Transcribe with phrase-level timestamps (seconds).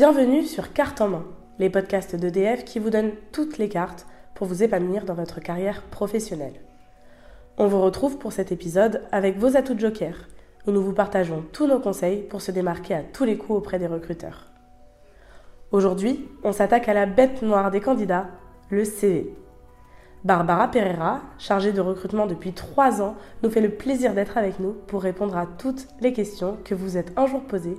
[0.00, 1.24] Bienvenue sur Carte en main,
[1.58, 5.82] les podcasts d'EDF qui vous donnent toutes les cartes pour vous épanouir dans votre carrière
[5.82, 6.58] professionnelle.
[7.58, 10.14] On vous retrouve pour cet épisode avec vos atouts de joker,
[10.66, 13.78] où nous vous partageons tous nos conseils pour se démarquer à tous les coups auprès
[13.78, 14.46] des recruteurs.
[15.70, 18.28] Aujourd'hui, on s'attaque à la bête noire des candidats,
[18.70, 19.34] le CV.
[20.24, 24.72] Barbara Pereira, chargée de recrutement depuis trois ans, nous fait le plaisir d'être avec nous
[24.86, 27.76] pour répondre à toutes les questions que vous êtes un jour posées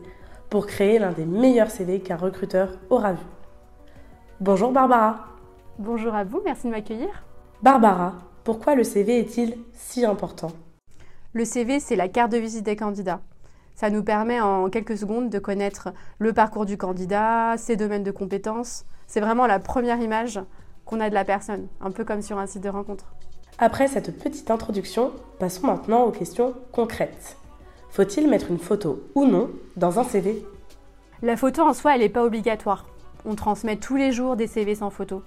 [0.52, 3.26] pour créer l'un des meilleurs CV qu'un recruteur aura vu.
[4.42, 5.30] Bonjour Barbara.
[5.80, 7.24] Bonjour à vous, merci de m'accueillir.
[7.64, 10.52] Barbara, pourquoi le CV est-il si important?
[11.32, 13.22] Le CV, c'est la carte de visite des candidats.
[13.76, 18.12] Ça nous permet en quelques secondes de connaître le parcours du candidat, ses domaines de
[18.12, 18.84] compétences.
[19.08, 20.42] C'est vraiment la première image
[20.84, 23.06] qu'on a de la personne, un peu comme sur un site de rencontre.
[23.58, 27.38] Après cette petite introduction, passons maintenant aux questions concrètes.
[27.92, 30.46] Faut-il mettre une photo ou non dans un CV
[31.22, 32.86] La photo en soi, elle n'est pas obligatoire.
[33.26, 35.24] On transmet tous les jours des CV sans photo.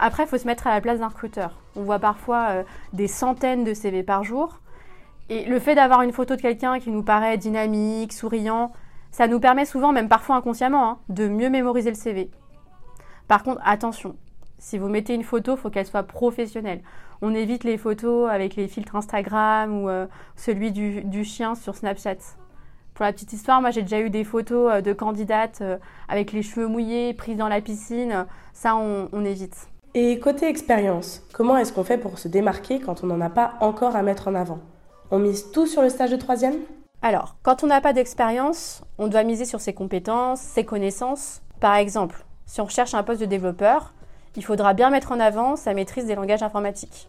[0.00, 1.60] Après, il faut se mettre à la place d'un recruteur.
[1.76, 4.58] On voit parfois euh, des centaines de CV par jour.
[5.28, 8.72] Et le fait d'avoir une photo de quelqu'un qui nous paraît dynamique, souriant,
[9.12, 12.28] ça nous permet souvent, même parfois inconsciemment, hein, de mieux mémoriser le CV.
[13.28, 14.16] Par contre, attention,
[14.60, 16.82] si vous mettez une photo, il faut qu'elle soit professionnelle.
[17.20, 22.18] On évite les photos avec les filtres Instagram ou euh, celui du, chien sur Snapchat.
[22.94, 25.62] Pour la petite histoire, moi j'ai déjà eu des photos euh, de candidates
[26.08, 28.26] avec les cheveux mouillés, prises dans la piscine.
[28.52, 29.68] Ça, on évite.
[29.92, 33.54] Et côté expérience, comment est-ce qu'on fait pour se démarquer quand on n'en a pas
[33.60, 34.60] encore à mettre en avant?
[35.10, 36.54] On mise tout sur le stage de troisième?
[37.02, 41.42] Alors, quand on n'a pas d'expérience, on doit miser sur ses compétences, ses connaissances.
[41.58, 43.92] Par exemple, si on recherche un poste de développeur,
[44.36, 47.08] il faudra bien mettre en avant sa maîtrise des langages informatiques.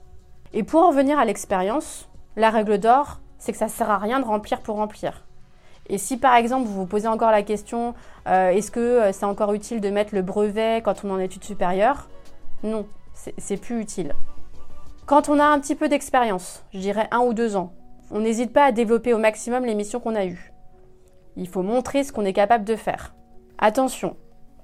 [0.54, 3.98] Et pour en venir à l'expérience, la règle d'or, c'est que ça ne sert à
[3.98, 5.26] rien de remplir pour remplir.
[5.88, 7.94] Et si par exemple vous vous posez encore la question,
[8.28, 11.20] euh, est-ce que euh, c'est encore utile de mettre le brevet quand on est en
[11.20, 12.10] études supérieures?
[12.64, 14.14] Non, c'est plus utile.
[15.06, 17.74] Quand on a un petit peu d'expérience, je dirais un ou deux ans,
[18.12, 20.54] on n'hésite pas à développer au maximum les missions qu'on a eues.
[21.36, 23.14] Il faut montrer ce qu'on est capable de faire.
[23.58, 24.16] Attention,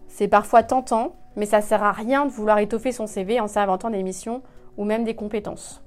[0.08, 3.90] c'est parfois tentant, mais ça sert à rien de vouloir étoffer son CV en s'inventant
[3.90, 4.42] des missions
[4.76, 5.82] ou même des compétences.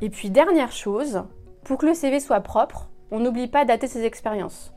[0.00, 1.24] Et puis dernière chose,
[1.64, 4.72] pour que le CV soit propre, on n'oublie pas de dater ses expériences.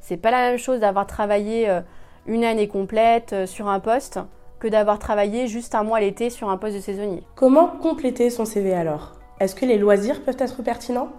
[0.00, 1.80] C'est pas la même chose d'avoir travaillé euh,
[2.26, 4.18] une année complète euh, sur un poste
[4.58, 7.22] que d'avoir travaillé juste un mois l'été sur un poste de saisonnier.
[7.36, 9.12] Comment compléter son CV alors?
[9.38, 11.10] Est-ce que les loisirs peuvent être pertinents?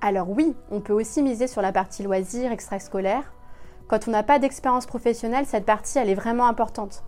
[0.00, 3.32] Alors oui, on peut aussi miser sur la partie loisirs extrascolaires.
[3.86, 7.04] Quand on n'a pas d'expérience professionnelle, cette partie, elle est vraiment importante.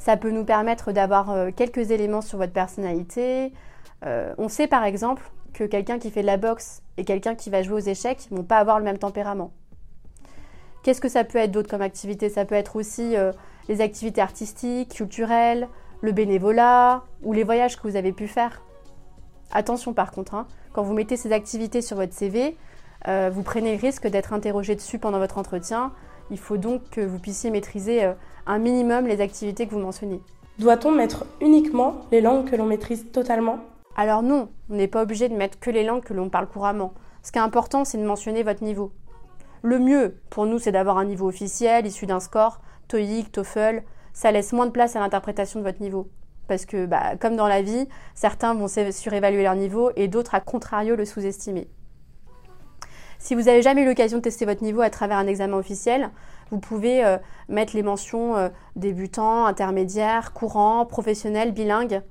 [0.00, 3.52] Ça peut nous permettre d'avoir euh, quelques éléments sur votre personnalité.
[4.06, 7.50] Euh, on sait par exemple que quelqu'un qui fait de la boxe et quelqu'un qui
[7.50, 9.52] va jouer aux échecs ne vont pas avoir le même tempérament.
[10.82, 12.30] Qu'est-ce que ça peut être d'autre comme activité?
[12.30, 13.30] Ça peut être aussi euh,
[13.68, 15.68] les activités artistiques, culturelles,
[16.00, 18.62] le bénévolat ou les voyages que vous avez pu faire.
[19.52, 22.56] Attention par contre, hein, quand vous mettez ces activités sur votre CV,
[23.06, 25.92] vous prenez le risque d'être interrogé dessus pendant votre entretien.
[26.30, 28.12] Il faut donc que vous puissiez maîtriser
[28.46, 30.20] un minimum les activités que vous mentionnez.
[30.58, 33.60] Doit-on mettre uniquement les langues que l'on maîtrise totalement?
[33.96, 36.92] Alors non, on n'est pas obligé de mettre que les langues que l'on parle couramment.
[37.22, 38.92] Ce qui est important, c'est de mentionner votre niveau.
[39.62, 44.32] Le mieux pour nous, c'est d'avoir un niveau officiel issu d'un score TOEIC, TOEFL, ça
[44.32, 46.08] laisse moins de place à l'interprétation de votre niveau.
[46.48, 50.40] Parce que, bah, comme dans la vie, certains vont surévaluer leur niveau et d'autres, à
[50.40, 51.68] contrario, le sous-estimer.
[53.20, 56.10] Si vous n'avez jamais eu l'occasion de tester votre niveau à travers un examen officiel,
[56.50, 62.02] vous pouvez euh, mettre les mentions euh, débutant, intermédiaire, courant, professionnel, bilingue,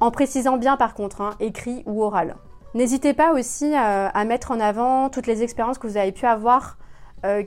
[0.00, 2.36] en précisant bien par contre, hein, écrit ou oral.
[2.74, 6.26] N'hésitez pas aussi euh, à mettre en avant toutes les expériences que vous avez pu
[6.26, 6.76] avoir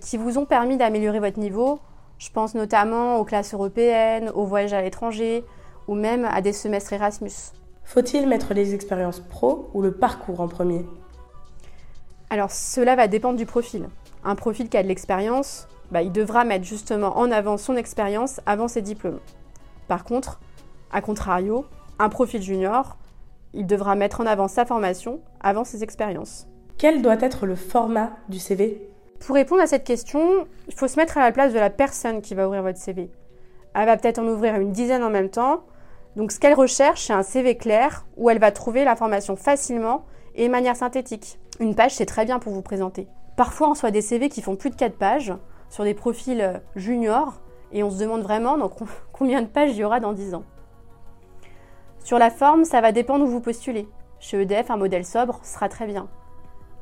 [0.01, 1.79] qui vous ont permis d'améliorer votre niveau
[2.23, 5.43] je pense notamment aux classes européennes, aux voyages à l'étranger
[5.87, 7.31] ou même à des semestres Erasmus.
[7.83, 10.85] Faut-il mettre les expériences pro ou le parcours en premier?
[12.33, 13.89] Alors cela va dépendre du profil.
[14.23, 18.41] Un profil qui a de l'expérience, bah, il devra mettre justement en avant son expérience
[18.47, 19.19] avant ses diplômes.
[19.87, 20.39] Par contre,
[20.91, 21.63] à contrario,
[21.99, 22.97] un profil junior,
[23.53, 26.47] il devra mettre en avant sa formation avant ses expériences.
[26.79, 28.89] Quel doit être le format du CV
[29.19, 32.21] pour répondre à cette question, il faut se mettre à la place de la personne
[32.21, 33.09] qui va ouvrir votre CV.
[33.73, 35.63] Elle va peut-être en ouvrir une dizaine en même temps.
[36.17, 40.03] Donc ce qu'elle recherche, c'est un CV clair où elle va trouver l'information facilement
[40.35, 41.39] et de manière synthétique.
[41.59, 43.07] Une page, c'est très bien pour vous présenter.
[43.35, 45.33] Parfois, on soit des CV qui font plus de 4 pages
[45.69, 47.41] sur des profils euh, juniors
[47.71, 48.57] et on se demande vraiment
[49.11, 50.43] combien de pages il y aura dans 10 ans.
[52.03, 53.87] Sur la forme, ça va dépendre où vous postulez.
[54.19, 56.07] Chez EDF, un modèle sobre sera très bien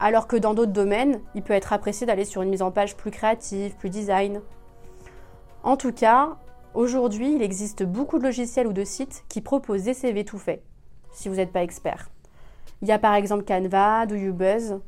[0.02, 2.98] alors que dans d'autres domaines, il peut être apprécié d'aller sur une mise en page
[2.98, 4.42] plus créative, plus design.
[5.64, 6.38] En tout cas,
[6.74, 10.64] aujourd'hui, il existe beaucoup de logiciels ou de sites qui proposent des CV tout faits,
[11.12, 12.10] si vous n'êtes pas expert.
[12.82, 14.80] Il y a par exemple Canva, Do You Buzz.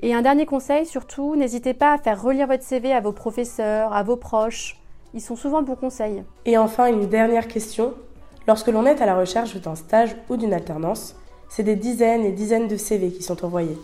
[0.00, 3.92] Et un dernier conseil, surtout, n'hésitez pas à faire relire votre CV à vos professeurs,
[3.92, 4.78] à vos proches.
[5.14, 6.24] Ils sont souvent bons conseils.
[6.46, 7.94] Et enfin, une dernière question.
[8.48, 11.14] Lorsque l'on est à la recherche d'un stage ou d'une alternance,
[11.48, 13.78] c'est des dizaines et dizaines de CV qui sont envoyés.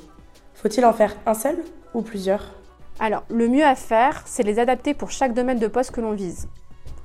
[0.54, 1.62] Faut-il en faire un seul
[1.94, 2.54] ou plusieurs?
[2.98, 6.12] Alors, le mieux à faire, c'est les adapter pour chaque domaine de poste que l'on
[6.12, 6.48] vise.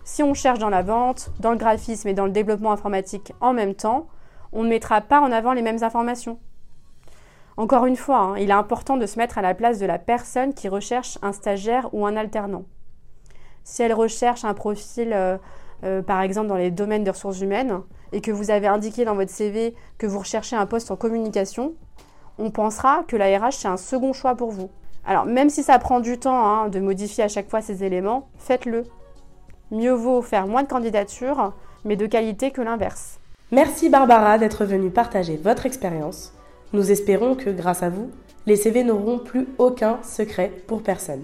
[0.06, 3.53] Si on cherche dans la vente, dans le graphisme et dans le développement informatique en
[3.53, 4.07] même temps,
[4.53, 6.39] on ne mettra pas en avant les mêmes informations.
[7.57, 10.00] Encore une fois, hein, il est important de se mettre à la place de la
[10.00, 12.63] personne qui recherche un stagiaire ou un alternant.
[13.63, 15.38] Si elle recherche un profil, euh,
[15.83, 19.15] euh, par exemple dans les domaines des ressources humaines, et que vous avez indiqué dans
[19.15, 21.73] votre CV que vous recherchez un poste en communication,
[22.38, 24.69] on pensera que la RH c'est un second choix pour vous.
[25.05, 28.29] Alors même si ça prend du temps hein, de modifier à chaque fois ces éléments,
[28.38, 28.83] faites-le.
[29.71, 31.53] Mieux vaut faire moins de candidatures,
[31.85, 33.19] mais de qualité que l'inverse.
[33.53, 36.33] Merci Barbara d'être venue partager votre expérience.
[36.73, 38.09] Nous espérons que grâce à vous,
[38.47, 41.21] les CV n'auront plus aucun secret pour personne.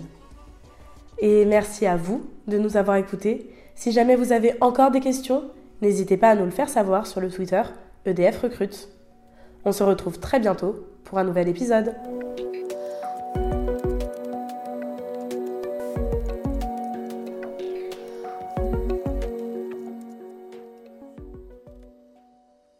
[1.17, 3.49] Et merci à vous de nous avoir écoutés.
[3.73, 5.45] Si jamais vous avez encore des questions,
[5.81, 7.63] n'hésitez pas à nous le faire savoir sur le Twitter
[8.05, 8.89] EDF Recrute.
[9.65, 11.95] On se retrouve très bientôt pour un nouvel épisode.